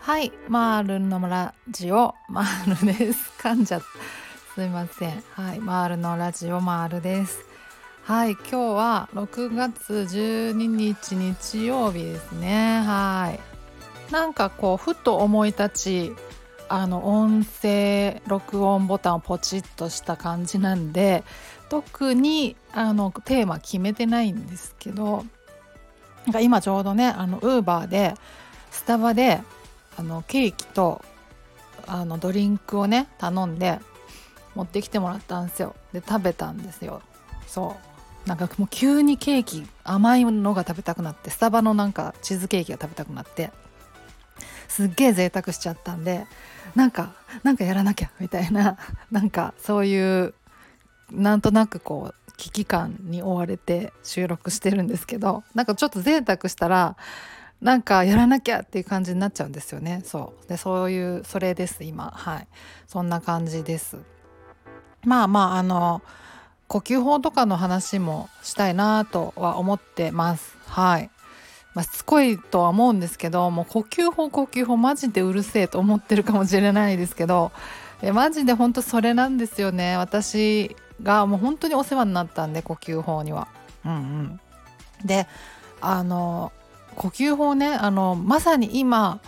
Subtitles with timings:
[0.00, 3.30] はいマールのラジオマールです。
[3.38, 3.86] 噛んじゃった。
[4.54, 5.22] すいません。
[5.34, 7.44] はいマールのラジオマールです。
[8.02, 12.82] はい今日は6月12日日曜日ですね。
[12.84, 13.32] は
[14.08, 14.12] い。
[14.12, 16.16] なんかこうふと思い立ち
[16.68, 21.22] あの音声録音ボタンをポチッとした感じなんで
[21.70, 25.24] 特にあのテーマ決めてないんですけど
[26.26, 28.14] なんか今ちょうどねあのウーバーで
[28.70, 29.40] スタバで
[29.96, 31.02] あのケーキと
[31.86, 33.78] あのドリンクをね頼んで
[34.54, 35.76] 持ってきてもらったんですよ。
[35.92, 37.02] で食べたんですよ。
[37.46, 37.76] そ
[38.26, 38.28] う。
[38.28, 43.50] なんかもう急にケーキ甘いのが食べたくなってスタバのなんかチーズケーキが食べたくなって
[44.68, 46.26] すっげえ贅沢しちゃったんで
[46.74, 48.76] なんかなんかやらなきゃみたいな
[49.10, 50.34] なんかそういう
[51.12, 56.96] なんとなくこう危機感に追われて収録してるんですけどなんかちょっと贅沢したら
[57.60, 60.00] なんかやらなきゃっていう感じになっちゃうんですよね。
[60.04, 60.48] そう。
[60.48, 62.10] でそういうそれです今。
[62.16, 62.48] はい。
[62.86, 63.98] そんな感じです。
[65.04, 66.00] まあまああの
[66.68, 70.56] 呼吸法とかの話もしたいなとは思ってます。
[70.66, 71.10] はい。
[71.74, 77.52] まあ、しつこいとは思うんですけどもう呼吸法呼吸法マジでうるせえと思ってるかもしれないですけど
[78.02, 79.96] えマジで本当それなんですよね。
[79.96, 83.48] 私がもう本当にお世話になったんで呼吸法には。
[83.84, 84.40] うんうん、
[85.04, 85.26] で
[85.80, 86.52] あの
[86.96, 89.20] 呼吸法ねあのまさに今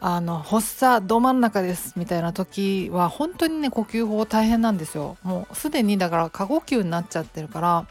[0.00, 5.16] あの発作ど真ん中ですみたいな時は本当にね呼吸法大変なんですよ。
[5.22, 7.86] もうすでにだから過呼吸になっちゃってるから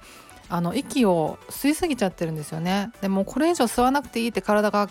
[0.50, 2.92] あの息を吸いすぎちゃってるんですよね。
[3.00, 4.90] でもこれ以上吸わなくていいって体が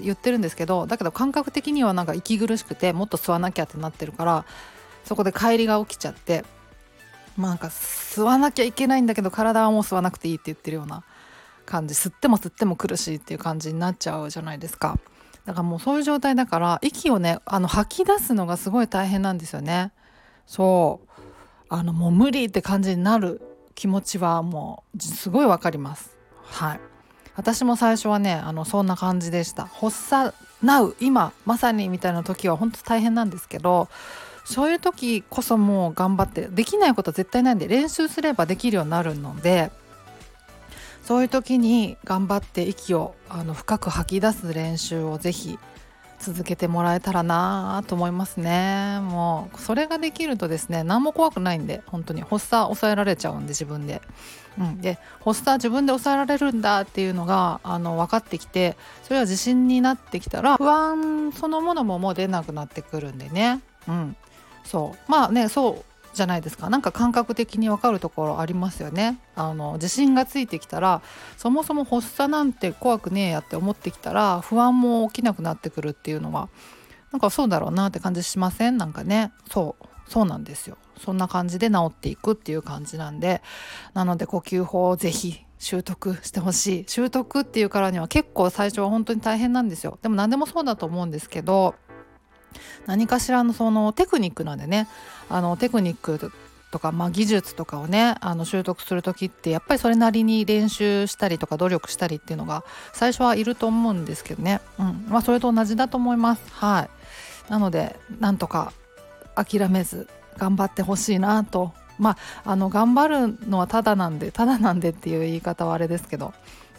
[0.00, 4.46] 言ってるんですけどだけど感覚的にはなんか息苦しくてもっと吸わなきゃってなってるから
[5.04, 6.44] そこで帰りが起きちゃって
[7.36, 11.04] まあなんか吸わなきゃいけないんだけど体はもう吸わなくていいって言ってるような
[11.66, 11.94] 感じ。
[11.94, 14.98] 吸っても吸っても苦しいっていう感じになっちゃうじゃないですか。
[15.44, 19.92] だからもうそういう状態だから息をねあの吐き出すのがすごい大変なんですよね。
[20.46, 21.22] そう。
[21.68, 23.40] あのもう無理って感じになる
[23.74, 26.16] 気持ちはもうすごいわかります。
[26.42, 26.80] はい。
[27.34, 29.66] 私も最初はねあのそんな感じでした。
[29.66, 33.88] 発作なう今まさにみたいな時は本当大変なんですけど
[34.44, 39.70] そういう時こそもう頑張ってできないことは絶対ないんで練習すればできるようになるので
[41.04, 45.58] そういう時に頑張って息をあの深く吐き出す練習をぜひ
[46.22, 49.00] 続けてもらえたらなと思いますね。
[49.02, 54.00] もうそれができるとですね何も怖くないんで本当に発作抑えられちゃうんで自分で、
[54.56, 63.60] うん、で発作自分で抑えられるんだっていうのがあの分かってきてそれは自信になってきたら不安そのものももう出なくなってくるんでね。
[63.88, 64.16] うん。
[64.64, 65.10] そう。
[65.10, 65.84] まあねそう
[66.14, 66.68] じゃないですか。
[66.68, 69.18] なんか感覚的に分かるところありますよね。
[69.34, 71.00] あの自信がついてきたら
[71.36, 76.48] そもそも発作なんて怖くねえやって思ってきたら不安も起きなくなってくるっていうのは
[77.12, 78.76] なんかそうだろうなって感じしません？
[78.76, 79.32] なんかね。
[79.50, 79.86] そう。
[80.08, 80.76] そうなんですよ。
[81.02, 83.40] そんな感じで治っていくっていう感じなんで。
[83.94, 86.84] なので呼吸法をぜひ習得してほしい。
[86.88, 89.98] 習得っていうからには結構最初は本当に大変なんですよ。
[90.02, 91.74] でも何でもそうだと思うんですけど
[92.86, 94.88] 何かしらのそのテクニックなんでね。
[95.28, 96.32] あのテクニック
[96.70, 105.06] とか、まあ、技術とかをねあの習得する時ってやっぱりそれなりに練習したりとか努力したりっていうのが最初はいると思うんですけどね、うん。
[105.08, 106.42] まあ、それと同じだと思います。
[106.52, 106.88] は
[107.48, 107.50] い。
[107.50, 108.72] なのでなんとか
[109.34, 110.08] 諦めず
[110.38, 111.72] 頑張ってほしいなと。
[111.98, 116.32] まああの頑張るのはただなんでただなんでっていう言い方はあれですけど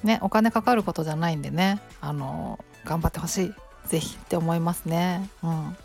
[0.03, 3.53] ねお金かかることじゃないんでねあの頑張ってほしい。
[3.87, 5.29] ぜひって思いますね。
[5.43, 5.77] うん、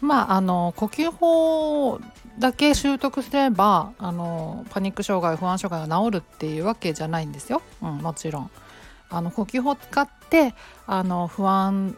[0.00, 2.00] まああの呼吸法
[2.38, 8.50] だけ習得すればあのパニック障害不安障害が治るっていうわけじゃないんですよ、うん、もちろん。
[9.12, 10.54] あの呼吸法を使って
[10.86, 11.96] あの不安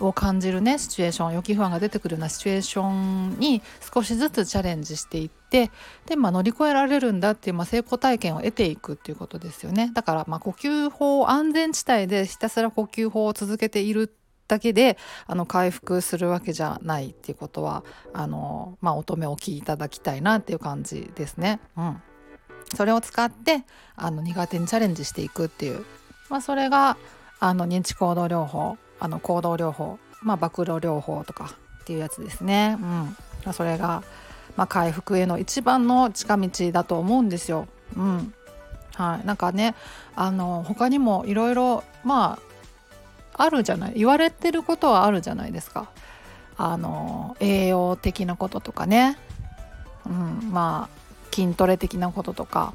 [0.00, 3.62] を感じるねシチュエーション予期不安が出てくるようなシチュエーションに
[3.94, 5.70] 少しずつチャレンジしていって
[6.06, 14.12] で、まあ、乗り越えられるんだっていう、まあ、成功体験を得ていくっていうことですよねだから、まあ、呼吸法安全地帯でひたすら呼吸法を続けている
[14.48, 14.96] だけで
[15.26, 21.60] あの回復するわけじゃないっていうことはあの、まあ、乙女お聞きいただきたいなっていう感じですね。
[21.76, 22.02] うん、
[22.74, 23.64] それを使って
[23.96, 25.84] あの苦手にチャレンジしていくっていう、
[26.28, 26.96] まあ、それが
[27.40, 32.76] あの認知行動療法あの行動療法、まあ、暴露療法とかっていうやつですね。
[32.80, 32.88] うん
[33.44, 34.02] まあ、それが、
[34.56, 37.68] まあ、回復への一番の近道だと思うんですよ。
[37.96, 38.34] うん
[38.94, 39.74] はい、なんかね
[40.14, 42.45] あの他にもいろいろまあ
[43.38, 45.90] あるじゃない言われてることはあるじゃないですか。
[46.58, 49.18] あの栄養的なこととかね、
[50.06, 52.74] うん、まあ筋トレ的なこととか。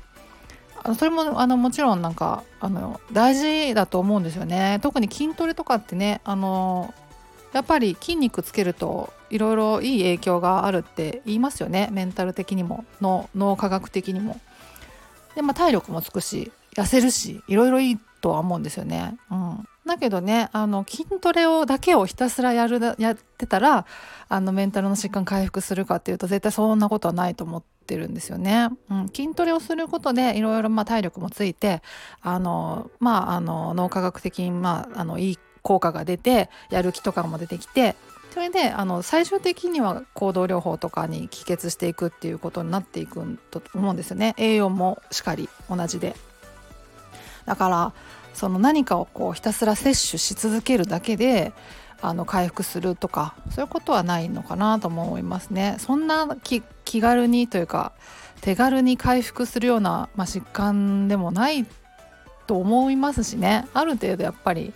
[0.97, 4.79] それもあのもちろんなんかあの大事だと思うんですよね。
[4.81, 6.93] 特に筋トレとかってねあの
[7.53, 11.89] やっぱり筋肉つけるといろいろいい影響があるって言いますよね。
[11.91, 14.39] メンタル的にも脳脳科学的にも。
[15.35, 19.17] でまあ体力もつくし痩せるしいろいろいいとは思うんですよね。
[19.29, 23.85] うん、だけどねあの筋トレをだけをひたすらやるやってたら
[24.29, 28.69] あのメンタルの疾患回復するかっていうと絶対そんなことはないと思ってるんですよね。
[28.89, 31.81] うん、筋トレをすることでいろいろ体力もついて
[32.21, 37.95] あのまああの脳科学的にまああのいい効果が出てやる気とかも出てきて
[38.33, 46.15] それであの最終的には行動療法とかに帰結していくっていうことになっていくと思うんですよね栄養もしっかり同じで。
[47.45, 47.93] だから
[48.33, 51.53] その何かをこうひたすら摂取し続けるだけで
[52.01, 55.75] あの回復するとかそういうことはないのかなとも思いますね。
[55.79, 56.63] そんな気
[57.01, 57.93] 軽にというか
[58.41, 61.65] 手軽に回復するような、まあ、疾患でもない
[62.47, 64.73] と思いますしねある程度やっぱり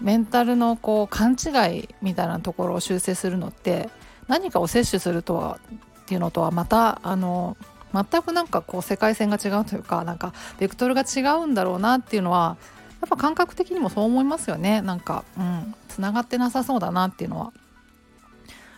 [0.00, 3.88] メンタルのこう勘違いみたいなところを修正するのって
[4.28, 5.58] 何かを摂取するとは
[6.02, 7.56] っていうのとはまたあの
[7.94, 12.56] 全くなんかこう世界線が違うというかなんかベクトルが違うんだろうなっていうのは
[13.00, 14.82] やっぱ感覚的にもそう思いますよね。
[14.82, 17.52] なんかうんつながってなさそうだなっていうのは。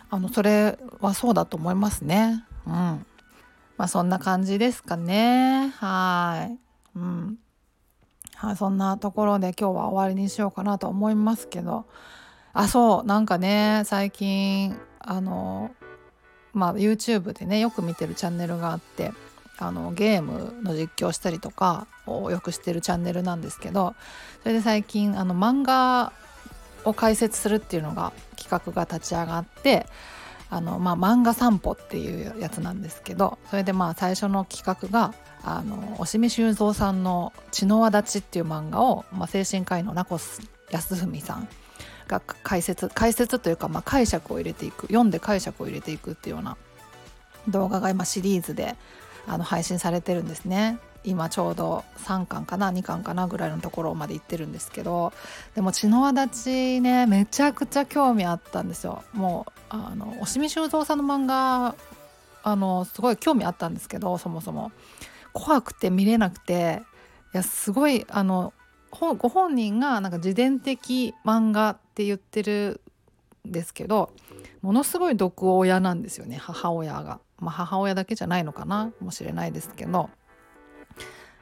[0.09, 2.45] あのそれはそうだと思いますね。
[2.65, 2.73] うん。
[2.73, 3.05] ま
[3.85, 5.73] あそんな感じですかね。
[5.77, 6.57] はい。
[6.95, 7.37] うん。
[8.35, 11.85] はいそんなところで今日は終わりにしようかなと思いますけど。
[12.53, 13.05] あそう。
[13.05, 15.71] なんかね最近あの
[16.57, 19.13] まあ、YouTube でねよく見てるチャンネルがあって
[19.59, 23.95] あのゲームの実況したりとかをよくしてるチャンネルなんですけど
[24.43, 26.11] それで最近あの漫画
[26.83, 29.87] を解説するっていうのが企画が立ち上がって
[30.49, 35.13] あの、まあ、漫画散歩っていうやつなんですけどそれでまあ最初の企画が
[35.43, 41.47] あの押見修造さんの「血の輪立ち」っていう漫画を、まあ、精神科医の名越康文さん
[42.07, 46.57] が解説解説というか、まあ、解釈を入れていく読んで解釈を入れていくっていうような
[47.47, 48.75] 動画が今シリーズで
[49.27, 50.79] あの配信されてるんですね。
[51.03, 55.13] 今ちょうど3巻かな2巻かなぐらいのところまで行ってるんですけど
[55.55, 61.75] でも血の輪立ちねめちゃくちゃ興味あったんですよもうあの押見修造さんの漫画
[62.43, 64.73] あのすごい興味あったんですけどそもそも
[65.31, 66.81] 怖くて見れなくて
[67.33, 68.53] いやすごいあの
[68.91, 72.79] ご本人がなんか自伝的漫画って言ってる
[73.47, 74.11] んですけど
[74.61, 77.19] ものすごい毒親なんですよね母親が。
[77.39, 80.09] まあ、母親だけじゃないのかなもしれないですけど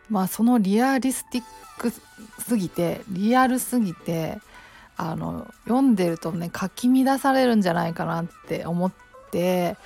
[0.10, 1.44] まあそのリアリスティッ
[1.78, 1.94] ク
[2.42, 4.40] すぎてリアルすぎて
[4.98, 8.92] あの読んでるとねかき乱されるんじゃないかなって思っ
[9.32, 9.78] て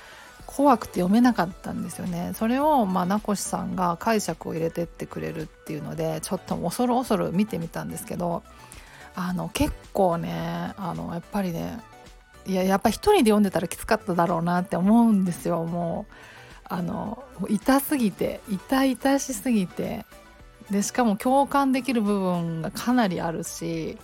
[0.46, 8.42] 怖くて読めなかったんですよねそれをまあ名越さんが解釈を入れてってくれるっていうのでちょっと恐る恐る見てみたんですけど
[9.14, 11.80] あの結構ねあのやっぱりね
[12.46, 15.64] いややっぱ一人で読んでたらきつかっただろうなって思うんですよ。
[15.64, 16.14] もう
[16.64, 20.06] あの痛すぎて痛々しすぎて。
[20.70, 23.98] でしかも共感できる部分がかなりあるし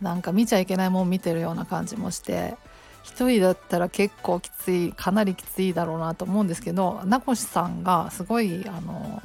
[0.00, 2.56] なんか見ちゃいけないもん見てるような感じもして
[3.04, 9.20] 1人だったら結構きついかなりきついだろうなと思うんですけど名越さんがすごいあの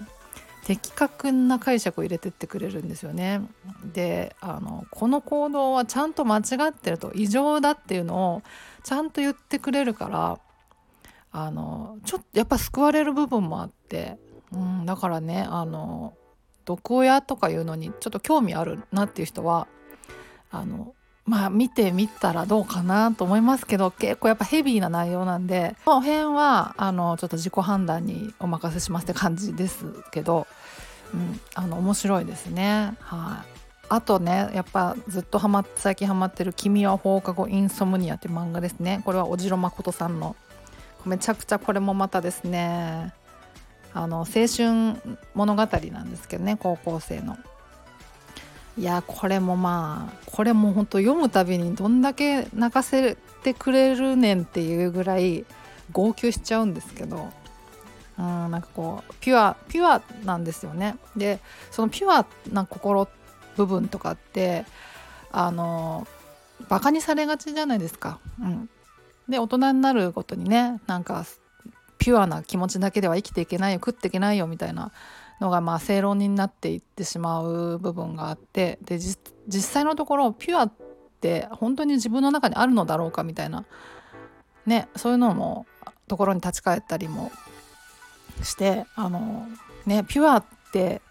[0.66, 3.42] 的確な解釈を入れてってくれるんですよね。
[3.94, 8.44] であのこの行動はちゃんと間違ってると異常だっていうのを
[8.84, 10.40] ちゃんと言ってくれるから
[11.32, 14.18] あのちょっとやっぱ救われる部分もあって、
[14.52, 16.14] うん、だからねあの
[16.64, 19.68] 毒親とかいうのにちょっと興味あるなっていう人は
[20.50, 20.94] あの
[21.26, 30.48] まあ見てみたらどうかなと思いますけど結構やっぱヘビーな内容なんでこの辺はあのちょっと自己判断にお任せしますって感じですけど、
[31.14, 32.96] うん、あの面白いですね。
[33.00, 33.54] はい。
[33.90, 39.02] あとねやっぱずっとハマ最近ハマってる「君は放課後インソムニア」っていう漫画ですね。
[39.06, 40.36] これは小城誠さんの。
[41.06, 43.14] めちゃくちゃこれもまたですね
[43.94, 47.38] あの青春物語なんですけどね高校生の。
[48.78, 55.46] いやこれもまあこれも本当読むたびにどんだけ泣かせてくれるねんっていうぐらい
[55.92, 57.30] 号泣しちゃうんですけど
[58.18, 61.40] うんなんかこうピュアピュアなんですよねで
[61.72, 63.08] そのピュアな心
[63.56, 64.66] 部分とかって
[65.32, 66.08] あの
[66.70, 68.20] バカにされがちじゃないですか。
[68.40, 68.70] うん、
[69.28, 71.26] で大人になるごとにねなんか
[71.98, 74.92] ピュアな気持ちだけでは生きていけないよ食っていけないよみたいな
[75.40, 80.74] のがまあ正論になっていってしまう部分があってで実際のところピュアっ
[81.22, 83.66] て本当に自分の中にあるのだろうかみたいな
[84.66, 85.66] ねそういうのも
[86.08, 87.32] ところに立ち返ったりも
[88.42, 89.48] してあの
[89.86, 91.02] ねピュアって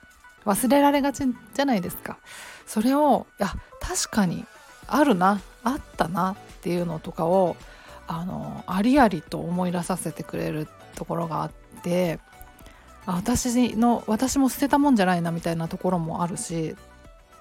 [0.45, 1.25] 忘れられがち
[1.55, 2.19] じゃないですか。
[2.67, 4.45] それをいや確かに
[4.87, 7.57] あるなあったなっていうのとかを
[8.07, 11.53] あのありありと思い出させてくれるところがあっ
[11.83, 12.19] て
[13.07, 16.77] 私の私も捨てたもんじゃないなみたいなところもあるし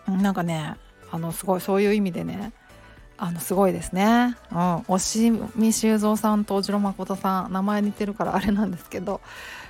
[0.08, 0.75] なんかね
[1.12, 2.53] あのすごいそういう意味でね
[3.18, 4.36] あのすごいですね。
[4.51, 9.22] うん、押見修造さんとおじろ誠さん名前似てるからあれなんですけど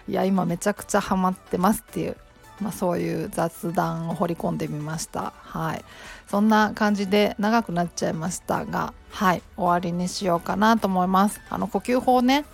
[0.07, 2.15] いや今めちゃくちゃハマってますっていう、
[2.61, 5.33] まあ、そういう雑談を掘り込んでみました。
[5.35, 5.83] はい
[6.27, 11.41] そんな感じで長くなっちゃいましたがはい終わりにしようかなと思います。
[11.49, 12.45] あの呼吸法ね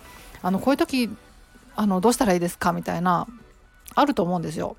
[0.42, 1.08] あのこういう時
[1.78, 2.72] あのどうしたらいいですか？
[2.72, 3.28] みたいな
[3.94, 4.76] あると思うんですよ。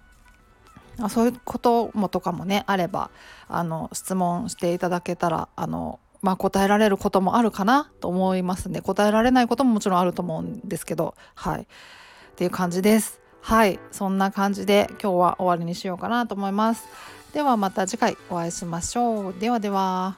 [1.01, 3.09] あそういうこともとかもねあれば
[3.47, 11.61] あの質問していただけたらあのまあ、答えられることもあるかなと思いますね答えられないことももちろんあると思うんですけどはい。
[11.61, 11.65] っ
[12.35, 13.21] ていう感じです。
[13.41, 13.79] はい。
[13.93, 16.85] そんな感じで今日は終わりにしようかなと思います。
[17.33, 19.33] ではまた次回お会いしましょう。
[19.39, 20.17] ではでは。